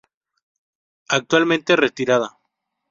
[1.09, 2.39] Actualmente retirada.